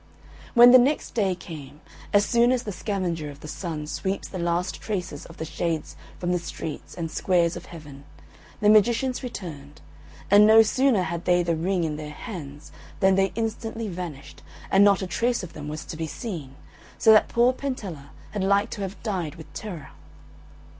When 0.55 0.71
the 0.71 0.79
next 0.79 1.13
day 1.13 1.35
came, 1.35 1.79
as 2.11 2.25
soon 2.25 2.51
as 2.51 2.63
the 2.63 2.71
scavenger 2.71 3.29
of 3.29 3.41
the 3.41 3.47
Sun 3.47 3.85
sweeps 3.85 4.27
the 4.27 4.39
last 4.39 4.81
traces 4.81 5.27
of 5.27 5.37
the 5.37 5.45
Shades 5.45 5.95
from 6.17 6.31
the 6.31 6.39
streets 6.39 6.95
and 6.95 7.11
squares 7.11 7.55
of 7.55 7.65
Heaven, 7.67 8.05
the 8.61 8.69
magicians 8.69 9.21
returned, 9.21 9.79
and 10.31 10.47
no 10.47 10.63
sooner 10.63 11.03
had 11.03 11.25
they 11.25 11.43
the 11.43 11.55
ring 11.55 11.83
in 11.83 11.97
their 11.97 12.09
hands 12.09 12.71
than 12.99 13.13
they 13.13 13.31
instantly 13.35 13.87
vanished, 13.89 14.41
and 14.71 14.83
not 14.83 15.03
a 15.03 15.05
trace 15.05 15.43
of 15.43 15.53
them 15.53 15.67
was 15.67 15.85
to 15.85 15.95
be 15.95 16.07
seen, 16.07 16.55
so 16.97 17.11
that 17.11 17.27
poor 17.29 17.53
Pentella 17.53 18.09
had 18.31 18.43
like 18.43 18.71
to 18.71 18.81
have 18.81 19.03
died 19.03 19.35
with 19.35 19.53
terror. 19.53 19.91